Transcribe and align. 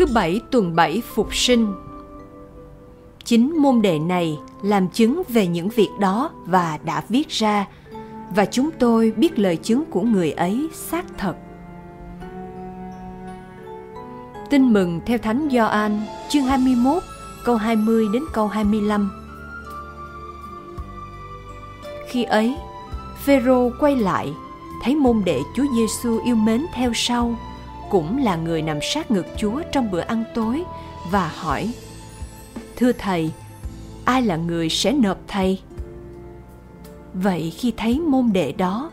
Thứ 0.00 0.06
bảy 0.06 0.40
tuần 0.50 0.76
bảy 0.76 1.02
phục 1.14 1.34
sinh 1.34 1.74
Chính 3.24 3.62
môn 3.62 3.82
đệ 3.82 3.98
này 3.98 4.38
làm 4.62 4.88
chứng 4.88 5.22
về 5.28 5.46
những 5.46 5.68
việc 5.68 5.88
đó 5.98 6.30
và 6.46 6.78
đã 6.84 7.02
viết 7.08 7.28
ra 7.28 7.66
và 8.34 8.44
chúng 8.44 8.70
tôi 8.78 9.12
biết 9.16 9.38
lời 9.38 9.56
chứng 9.56 9.84
của 9.90 10.00
người 10.00 10.32
ấy 10.32 10.68
xác 10.74 11.04
thật. 11.18 11.34
Tin 14.50 14.72
mừng 14.72 15.00
theo 15.06 15.18
Thánh 15.18 15.48
Gioan 15.52 16.00
chương 16.28 16.44
21 16.44 17.02
câu 17.44 17.56
20 17.56 18.06
đến 18.12 18.22
câu 18.32 18.46
25. 18.46 19.10
Khi 22.08 22.24
ấy, 22.24 22.56
Phêrô 23.24 23.70
quay 23.80 23.96
lại, 23.96 24.34
thấy 24.82 24.96
môn 24.96 25.22
đệ 25.24 25.40
Chúa 25.56 25.66
Giêsu 25.76 26.20
yêu 26.24 26.36
mến 26.36 26.66
theo 26.74 26.92
sau, 26.94 27.34
cũng 27.90 28.18
là 28.18 28.36
người 28.36 28.62
nằm 28.62 28.78
sát 28.82 29.10
ngực 29.10 29.26
Chúa 29.36 29.62
trong 29.72 29.90
bữa 29.90 30.00
ăn 30.00 30.24
tối 30.34 30.64
và 31.10 31.28
hỏi: 31.34 31.74
Thưa 32.76 32.92
thầy, 32.92 33.30
ai 34.04 34.22
là 34.22 34.36
người 34.36 34.68
sẽ 34.68 34.92
nộp 34.92 35.18
thầy? 35.28 35.60
Vậy 37.14 37.52
khi 37.58 37.72
thấy 37.76 38.00
môn 38.00 38.30
đệ 38.32 38.52
đó, 38.52 38.90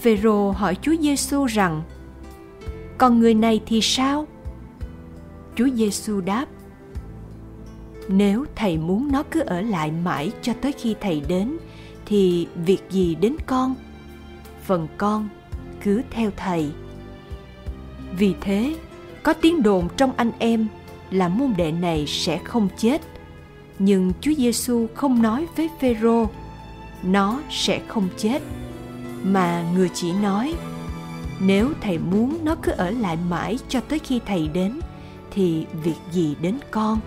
Phêrô 0.00 0.50
hỏi 0.50 0.76
Chúa 0.82 0.94
Giêsu 1.00 1.44
rằng: 1.44 1.82
Còn 2.98 3.20
người 3.20 3.34
này 3.34 3.60
thì 3.66 3.80
sao? 3.82 4.26
Chúa 5.56 5.68
Giêsu 5.74 6.20
đáp: 6.20 6.46
Nếu 8.08 8.44
thầy 8.56 8.78
muốn 8.78 9.12
nó 9.12 9.22
cứ 9.30 9.40
ở 9.40 9.60
lại 9.60 9.90
mãi 10.04 10.32
cho 10.42 10.52
tới 10.60 10.72
khi 10.72 10.94
thầy 11.00 11.22
đến 11.28 11.56
thì 12.06 12.46
việc 12.54 12.82
gì 12.90 13.14
đến 13.14 13.36
con? 13.46 13.74
Phần 14.64 14.88
con 14.98 15.28
cứ 15.82 16.02
theo 16.10 16.30
thầy. 16.36 16.70
Vì 18.18 18.34
thế, 18.40 18.76
có 19.22 19.32
tiếng 19.32 19.62
đồn 19.62 19.88
trong 19.96 20.12
anh 20.16 20.32
em 20.38 20.66
là 21.10 21.28
môn 21.28 21.54
đệ 21.56 21.72
này 21.72 22.04
sẽ 22.06 22.38
không 22.38 22.68
chết. 22.78 23.02
Nhưng 23.78 24.12
Chúa 24.20 24.32
Giêsu 24.34 24.86
không 24.94 25.22
nói 25.22 25.46
với 25.56 25.70
Phêrô 25.80 26.26
nó 27.02 27.40
sẽ 27.50 27.80
không 27.88 28.08
chết 28.16 28.42
mà 29.22 29.64
người 29.74 29.90
chỉ 29.94 30.12
nói 30.12 30.54
nếu 31.40 31.72
thầy 31.80 31.98
muốn 31.98 32.38
nó 32.44 32.56
cứ 32.62 32.72
ở 32.72 32.90
lại 32.90 33.18
mãi 33.30 33.58
cho 33.68 33.80
tới 33.80 33.98
khi 33.98 34.20
thầy 34.26 34.48
đến 34.48 34.80
thì 35.30 35.66
việc 35.82 35.96
gì 36.12 36.36
đến 36.40 36.58
con 36.70 37.00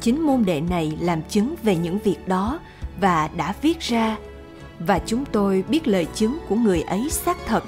chính 0.00 0.26
môn 0.26 0.44
đệ 0.44 0.60
này 0.60 0.96
làm 1.00 1.22
chứng 1.22 1.54
về 1.62 1.76
những 1.76 1.98
việc 1.98 2.28
đó 2.28 2.58
và 3.00 3.28
đã 3.36 3.54
viết 3.62 3.80
ra 3.80 4.16
và 4.80 4.98
chúng 5.06 5.24
tôi 5.24 5.64
biết 5.68 5.88
lời 5.88 6.06
chứng 6.14 6.38
của 6.48 6.56
người 6.56 6.82
ấy 6.82 7.10
xác 7.10 7.36
thật 7.46 7.64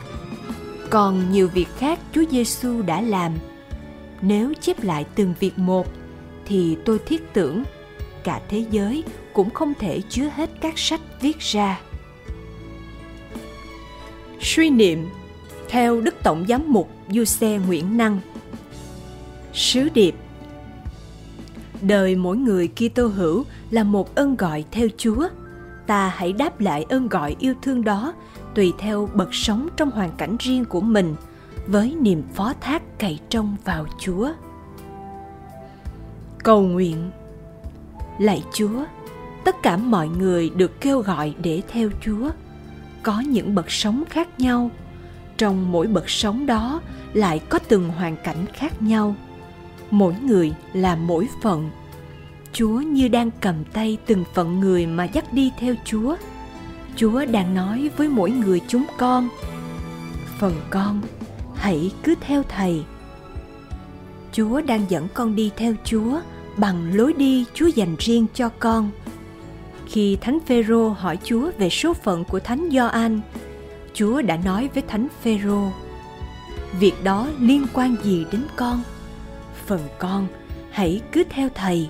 còn 0.91 1.33
nhiều 1.33 1.49
việc 1.49 1.69
khác 1.79 1.99
Chúa 2.13 2.25
Giêsu 2.31 2.83
đã 2.83 3.01
làm 3.01 3.33
nếu 4.23 4.53
chép 4.61 4.83
lại 4.83 5.07
từng 5.15 5.35
việc 5.41 5.59
một, 5.59 5.87
thì 6.47 6.77
tôi 6.85 6.99
thiết 7.07 7.33
tưởng 7.33 7.63
cả 8.25 8.41
thế 8.49 8.65
giới 8.71 9.05
cũng 9.33 9.51
không 9.51 9.75
thể 9.75 10.01
chứa 10.09 10.31
hết 10.35 10.51
các 10.61 10.79
sách 10.79 11.01
viết 11.21 11.39
ra. 11.39 11.81
Suy 14.41 14.71
niệm 14.71 15.09
theo 15.69 16.01
Đức 16.01 16.15
Tổng 16.23 16.45
Giám 16.49 16.73
mục 16.73 16.91
Du 17.09 17.25
Xe 17.25 17.59
Nguyễn 17.67 17.97
Năng 17.97 18.21
Sứ 19.55 19.89
điệp 19.95 20.15
Đời 21.81 22.17
mỗi 22.17 22.37
người 22.37 22.69
Kitô 22.69 23.07
hữu 23.07 23.45
là 23.71 23.85
một 23.85 24.15
ơn 24.15 24.37
gọi 24.37 24.65
theo 24.71 24.89
Chúa. 24.97 25.29
Ta 25.87 26.13
hãy 26.17 26.33
đáp 26.33 26.61
lại 26.61 26.87
ơn 26.89 27.09
gọi 27.09 27.37
yêu 27.39 27.55
thương 27.63 27.85
đó, 27.85 28.15
tùy 28.55 28.73
theo 28.79 29.09
bậc 29.15 29.35
sống 29.35 29.69
trong 29.77 29.91
hoàn 29.91 30.11
cảnh 30.17 30.37
riêng 30.41 30.65
của 30.65 30.81
mình, 30.81 31.15
với 31.67 31.97
niềm 32.01 32.23
phó 32.35 32.53
thác 32.61 32.99
cậy 32.99 33.19
trông 33.29 33.57
vào 33.65 33.87
Chúa. 33.99 34.29
Cầu 36.43 36.63
nguyện. 36.63 37.11
Lạy 38.19 38.45
chúa, 38.53 38.85
tất 39.45 39.63
cả 39.63 39.77
mọi 39.77 40.09
người 40.09 40.51
được 40.51 40.81
kêu 40.81 41.01
gọi 41.01 41.35
để 41.43 41.63
theo 41.69 41.89
chúa. 42.01 42.31
Có 43.03 43.21
những 43.21 43.55
bậc 43.55 43.71
sống 43.71 44.05
khác 44.11 44.41
nhau, 44.41 44.71
trong 45.37 45.73
mỗi 45.73 45.87
bậc 45.87 46.11
sống 46.11 46.47
đó 46.47 46.81
lại 47.13 47.39
có 47.39 47.59
từng 47.59 47.89
hoàn 47.89 48.17
cảnh 48.17 48.45
khác 48.53 48.83
nhau. 48.83 49.15
Mỗi 49.91 50.15
người 50.23 50.53
là 50.73 50.97
mỗi 50.97 51.29
phận 51.43 51.71
chúa 52.53 52.81
như 52.81 53.09
đang 53.09 53.31
cầm 53.41 53.65
tay 53.73 53.99
từng 54.07 54.25
phận 54.35 54.61
người 54.61 54.87
mà 54.87 55.05
dắt 55.05 55.33
đi 55.33 55.51
theo 55.59 55.75
chúa 55.85 56.17
chúa 56.97 57.25
đang 57.25 57.55
nói 57.55 57.91
với 57.97 58.09
mỗi 58.09 58.31
người 58.31 58.61
chúng 58.69 58.85
con 58.99 59.29
phần 60.39 60.55
con 60.71 61.03
hãy 61.55 61.91
cứ 62.03 62.15
theo 62.21 62.43
thầy 62.49 62.85
chúa 64.33 64.61
đang 64.61 64.85
dẫn 64.89 65.09
con 65.15 65.37
đi 65.37 65.51
theo 65.57 65.75
chúa 65.85 66.21
bằng 66.57 66.95
lối 66.95 67.13
đi 67.13 67.45
Chúa 67.55 67.67
dành 67.67 67.97
riêng 67.99 68.27
cho 68.35 68.49
con. 68.59 68.91
Khi 69.87 70.17
Thánh 70.21 70.39
Phêrô 70.47 70.89
hỏi 70.89 71.19
Chúa 71.25 71.51
về 71.59 71.71
số 71.71 71.95
phận 71.95 72.25
của 72.25 72.41
Thánh 72.41 72.69
Gioan, 72.73 73.21
Chúa 73.95 74.23
đã 74.23 74.37
nói 74.37 74.69
với 74.75 74.83
Thánh 74.89 75.09
Phêrô: 75.23 75.71
"Việc 76.81 77.05
đó 77.05 77.29
liên 77.41 77.67
quan 77.73 77.97
gì 78.03 78.27
đến 78.33 78.43
con? 78.57 78.83
Phần 79.67 79.81
con 79.99 80.27
hãy 80.71 81.01
cứ 81.13 81.25
theo 81.31 81.49
thầy." 81.55 81.89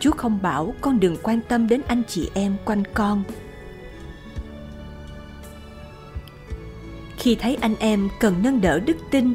Chúa 0.00 0.10
không 0.10 0.42
bảo 0.42 0.74
con 0.80 1.00
đừng 1.00 1.16
quan 1.22 1.40
tâm 1.48 1.68
đến 1.68 1.80
anh 1.86 2.02
chị 2.08 2.30
em 2.34 2.56
quanh 2.64 2.82
con. 2.94 3.22
Khi 7.16 7.34
thấy 7.34 7.56
anh 7.60 7.74
em 7.78 8.08
cần 8.20 8.34
nâng 8.42 8.60
đỡ 8.60 8.78
đức 8.78 8.96
tin, 9.10 9.34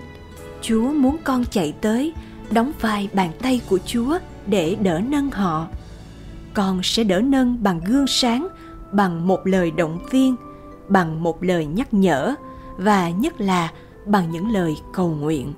Chúa 0.62 0.88
muốn 0.88 1.18
con 1.24 1.46
chạy 1.46 1.74
tới 1.82 2.14
đóng 2.52 2.72
vai 2.82 3.10
bàn 3.14 3.32
tay 3.42 3.62
của 3.70 3.80
Chúa 3.86 4.20
để 4.48 4.76
đỡ 4.82 5.02
nâng 5.08 5.32
họ. 5.32 5.68
Con 6.54 6.84
sẽ 6.84 7.04
đỡ 7.04 7.22
nâng 7.22 7.64
bằng 7.64 7.82
gương 7.86 8.08
sáng, 8.08 8.48
bằng 8.92 9.28
một 9.28 9.48
lời 9.48 9.72
động 9.72 10.00
viên, 10.12 10.36
bằng 10.88 11.24
một 11.24 11.44
lời 11.44 11.66
nhắc 11.66 11.94
nhở 11.94 12.36
và 12.78 13.10
nhất 13.10 13.42
là 13.42 13.72
bằng 14.06 14.32
những 14.32 14.52
lời 14.52 14.76
cầu 14.94 15.10
nguyện. 15.10 15.54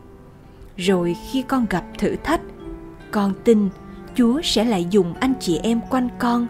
Rồi 0.77 1.15
khi 1.31 1.41
con 1.41 1.65
gặp 1.69 1.83
thử 1.97 2.15
thách, 2.23 2.41
con 3.11 3.33
tin 3.43 3.69
Chúa 4.17 4.41
sẽ 4.43 4.63
lại 4.63 4.87
dùng 4.89 5.13
anh 5.13 5.33
chị 5.39 5.59
em 5.63 5.81
quanh 5.89 6.09
con 6.19 6.47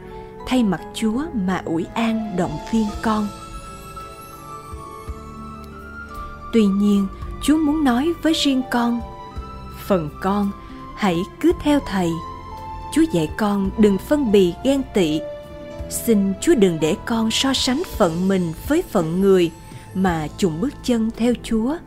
thay 0.48 0.64
mặt 0.64 0.82
Chúa 0.94 1.24
mà 1.34 1.62
ủi 1.66 1.86
an 1.94 2.36
động 2.38 2.58
viên 2.72 2.88
con. 3.02 3.28
Tuy 6.54 6.66
nhiên, 6.66 7.08
Chúa 7.44 7.58
muốn 7.58 7.84
nói 7.84 8.14
với 8.24 8.34
riêng 8.34 8.62
con 8.72 9.02
phần 9.88 10.10
con 10.22 10.52
hãy 10.96 11.24
cứ 11.40 11.52
theo 11.64 11.80
thầy. 11.88 12.12
Chúa 12.94 13.04
dạy 13.14 13.30
con 13.38 13.70
đừng 13.78 13.98
phân 13.98 14.32
bì 14.32 14.54
ghen 14.64 14.82
tị. 14.94 15.20
Xin 15.90 16.34
chúa 16.42 16.56
đừng 16.56 16.78
để 16.82 16.96
con 17.06 17.32
so 17.32 17.54
sánh 17.54 17.84
phận 17.98 18.28
mình 18.28 18.54
với 18.68 18.82
phận 18.82 19.22
người 19.22 19.52
mà 19.94 20.28
chùng 20.38 20.62
bước 20.62 20.74
chân 20.84 21.10
theo 21.18 21.34
chúa. 21.44 21.78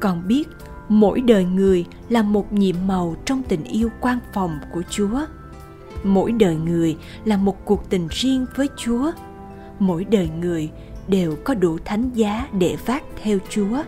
Con 0.00 0.28
biết 0.28 0.44
mỗi 0.88 1.20
đời 1.20 1.44
người 1.44 1.84
là 2.08 2.22
một 2.22 2.52
nhiệm 2.52 2.76
màu 2.86 3.16
trong 3.24 3.42
tình 3.48 3.64
yêu 3.64 3.90
quan 4.00 4.18
phòng 4.32 4.58
của 4.72 4.82
chúa 4.90 5.20
mỗi 6.04 6.32
đời 6.32 6.56
người 6.56 6.96
là 7.24 7.36
một 7.36 7.64
cuộc 7.64 7.90
tình 7.90 8.08
riêng 8.10 8.46
với 8.56 8.68
chúa 8.76 9.10
mỗi 9.78 10.04
đời 10.04 10.28
người 10.40 10.70
đều 11.08 11.36
có 11.44 11.54
đủ 11.54 11.78
thánh 11.84 12.10
giá 12.14 12.48
để 12.52 12.76
vác 12.86 13.02
theo 13.22 13.38
chúa 13.50 13.82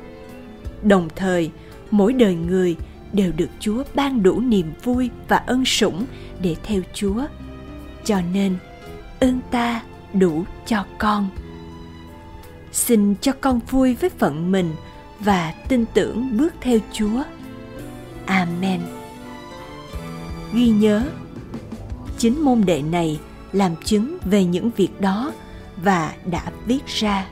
đồng 0.83 1.09
thời 1.16 1.50
mỗi 1.91 2.12
đời 2.12 2.34
người 2.34 2.77
đều 3.12 3.33
được 3.37 3.50
Chúa 3.60 3.83
ban 3.94 4.22
đủ 4.22 4.41
niềm 4.41 4.72
vui 4.84 5.10
và 5.28 5.37
ân 5.37 5.65
sủng 5.65 6.06
để 6.43 6.56
theo 6.62 6.83
Chúa. 6.94 7.22
Cho 8.05 8.21
nên, 8.33 8.56
ơn 9.21 9.41
ta 9.50 9.83
đủ 10.12 10.44
cho 10.66 10.84
con. 10.99 11.28
Xin 12.72 13.15
cho 13.21 13.33
con 13.41 13.60
vui 13.71 13.94
với 13.94 14.10
phận 14.10 14.53
mình 14.53 14.71
và 15.20 15.54
tin 15.69 15.84
tưởng 15.94 16.36
bước 16.39 16.54
theo 16.60 16.78
Chúa. 16.92 17.22
Amen. 18.27 18.80
Ghi 20.53 20.68
nhớ, 20.68 21.03
chính 22.18 22.45
môn 22.45 22.62
đệ 22.66 22.83
này 22.83 23.21
làm 23.53 23.77
chứng 23.84 24.18
về 24.24 24.45
những 24.45 24.71
việc 24.77 25.00
đó 25.00 25.33
và 25.83 26.12
đã 26.24 26.42
viết 26.66 26.86
ra 26.86 27.27